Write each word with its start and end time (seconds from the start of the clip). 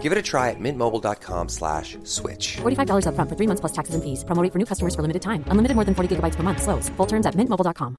Give 0.00 0.12
it 0.12 0.16
a 0.16 0.22
try 0.22 0.48
at 0.48 0.58
mintmobile.com 0.58 1.48
slash 1.50 1.98
switch. 2.04 2.56
$45 2.62 3.04
upfront 3.04 3.28
for 3.28 3.36
three 3.36 3.46
months 3.46 3.60
plus 3.60 3.72
taxes 3.72 3.94
and 3.94 4.02
fees. 4.02 4.24
Promo 4.24 4.42
rate 4.42 4.52
for 4.52 4.58
new 4.58 4.64
customers 4.64 4.94
for 4.94 5.02
limited 5.02 5.20
time. 5.20 5.44
Unlimited 5.48 5.74
more 5.76 5.84
than 5.84 5.94
40 5.94 6.16
gigabytes 6.16 6.36
per 6.36 6.42
month. 6.42 6.62
Slows. 6.62 6.88
Full 6.96 7.06
terms 7.06 7.26
at 7.26 7.34
mintmobile.com. 7.36 7.96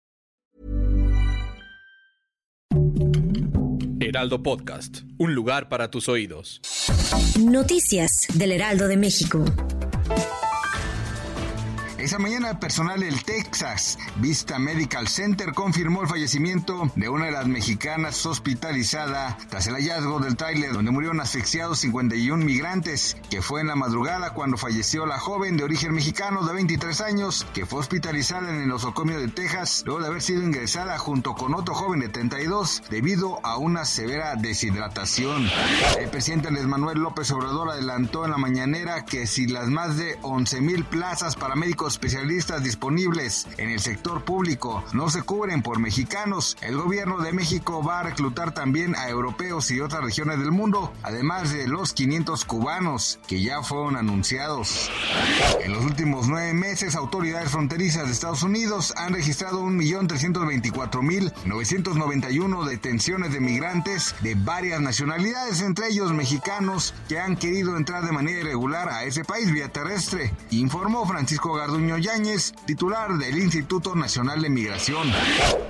Heraldo 4.00 4.42
Podcast, 4.44 5.04
un 5.20 5.36
lugar 5.36 5.70
para 5.70 5.90
tus 5.90 6.10
oídos. 6.10 6.60
Noticias 7.40 8.28
del 8.34 8.52
Heraldo 8.52 8.88
de 8.88 8.98
México. 8.98 9.46
Esa 12.02 12.18
mañana, 12.18 12.60
personal 12.60 13.00
del 13.00 13.24
Texas 13.24 14.00
Vista 14.16 14.58
Medical 14.58 15.08
Center 15.08 15.54
confirmó 15.54 16.02
el 16.02 16.08
fallecimiento 16.08 16.92
de 16.96 17.10
una 17.10 17.26
de 17.26 17.32
las 17.32 17.46
mexicanas 17.46 18.26
hospitalizada 18.26 19.38
tras 19.52 19.68
el 19.68 19.76
hallazgo 19.76 20.20
del 20.20 20.36
tráiler 20.36 20.74
donde 20.74 20.90
murieron 20.90 21.20
asfixiados 21.20 21.78
51 21.82 22.44
migrantes, 22.44 23.18
que 23.30 23.44
fue 23.44 23.62
en 23.62 23.68
la 23.68 23.76
madrugada 23.76 24.34
cuando 24.34 24.58
falleció 24.58 25.06
la 25.06 25.20
joven 25.20 25.58
de 25.58 25.64
origen 25.64 25.94
mexicano 25.94 26.44
de 26.44 26.54
23 26.54 27.02
años, 27.02 27.46
que 27.54 27.68
fue 27.68 27.82
hospitalizada 27.82 28.50
en 28.50 28.62
el 28.62 28.68
nosocomio 28.68 29.20
de 29.20 29.28
Texas 29.28 29.84
luego 29.86 30.02
de 30.02 30.08
haber 30.08 30.24
sido 30.24 30.42
ingresada 30.42 30.98
junto 30.98 31.36
con 31.36 31.54
otro 31.54 31.76
joven 31.76 32.00
de 32.00 32.10
32 32.10 32.82
debido 32.90 33.46
a 33.46 33.58
una 33.58 33.86
severa 33.86 34.36
deshidratación. 34.36 35.48
El 36.00 36.10
presidente 36.10 36.48
Andrés 36.48 36.66
Manuel 36.66 36.98
López 36.98 37.30
Obrador 37.30 37.70
adelantó 37.70 38.26
en 38.26 38.32
la 38.32 38.38
mañanera 38.38 39.06
que 39.06 39.28
si 39.28 39.46
las 39.46 39.68
más 39.68 39.98
de 39.98 40.18
11 40.24 40.62
mil 40.62 40.84
plazas 40.84 41.36
para 41.36 41.56
médicos 41.56 41.91
especialistas 41.94 42.64
disponibles 42.64 43.48
en 43.58 43.70
el 43.70 43.80
sector 43.80 44.24
público 44.24 44.84
no 44.94 45.10
se 45.10 45.24
cubren 45.24 45.62
por 45.62 45.80
mexicanos, 45.80 46.56
el 46.62 46.78
gobierno 46.78 47.20
de 47.20 47.34
México 47.34 47.84
va 47.84 48.00
a 48.00 48.04
reclutar 48.04 48.54
también 48.54 48.96
a 48.96 49.10
europeos 49.10 49.70
y 49.72 49.82
otras 49.82 50.04
regiones 50.04 50.40
del 50.40 50.52
mundo, 50.52 50.94
además 51.04 51.52
de 51.52 51.68
los 51.68 51.92
500 51.94 52.46
cubanos 52.46 53.20
que 53.28 53.42
ya 53.42 53.62
fueron 53.62 53.98
anunciados. 53.98 54.90
En 55.64 55.74
los 55.74 55.84
últimos 55.86 56.28
nueve 56.28 56.54
meses, 56.54 56.96
autoridades 56.96 57.52
fronterizas 57.52 58.06
de 58.06 58.14
Estados 58.14 58.44
Unidos 58.44 58.94
han 58.98 59.14
registrado 59.14 59.64
1.324.991 59.66 62.66
detenciones 62.66 63.34
de 63.34 63.40
migrantes 63.40 64.16
de 64.22 64.36
varias 64.36 64.80
nacionalidades, 64.82 65.62
entre 65.62 65.88
ellos 65.90 66.14
mexicanos 66.14 66.94
que 67.10 67.20
han 67.20 67.36
querido 67.36 67.76
entrar 67.78 68.06
de 68.06 68.12
manera 68.12 68.40
irregular 68.40 68.90
a 68.90 69.04
ese 69.04 69.26
país 69.26 69.52
vía 69.52 69.70
terrestre, 69.70 70.34
informó 70.52 71.06
Francisco 71.06 71.54
Garduño 71.54 71.81
Yáñez, 71.88 72.54
titular 72.66 73.18
del 73.18 73.38
Instituto 73.38 73.96
Nacional 73.96 74.42
de 74.42 74.50
Migración. 74.50 75.10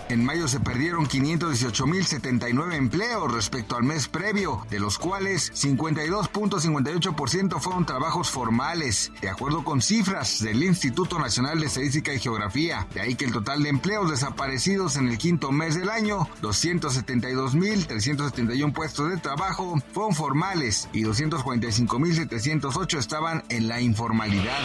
En 0.10 0.26
mayo 0.26 0.48
se 0.48 0.60
perdieron 0.60 1.08
518.079 1.08 2.76
empleos 2.76 3.32
respecto 3.32 3.78
al 3.78 3.84
mes 3.84 4.08
previo, 4.10 4.66
de 4.70 4.80
los 4.80 4.98
cuales 4.98 5.54
52.58% 5.54 7.60
fueron 7.60 7.86
trabajos 7.86 8.30
formales, 8.30 9.12
de 9.22 9.30
acuerdo 9.30 9.64
con 9.64 9.82
cifras 9.82 10.44
del 10.44 10.62
Instituto 10.64 11.18
Nacional 11.18 11.62
de 11.62 11.68
Estadística 11.68 12.14
y 12.14 12.20
Geografía. 12.20 12.88
De 12.94 13.00
ahí 13.02 13.16
que 13.16 13.26
el 13.26 13.32
total 13.32 13.64
de 13.64 13.70
empleos 13.70 14.12
desaparecidos 14.12 14.98
en 14.98 15.08
el 15.08 15.18
quinto 15.18 15.52
mes 15.52 15.76
del 15.76 15.90
año, 15.90 16.28
272.371 16.42 18.74
puestos 18.74 19.10
de 19.10 19.18
trabajo, 19.18 19.82
fueron 19.94 20.14
formales 20.14 20.90
y 20.92 21.04
245.708 21.04 22.98
estaban 22.98 23.46
en 23.50 23.70
la 23.70 23.80
informalidad. 23.80 24.60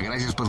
Gracias 0.00 0.34
por 0.34 0.48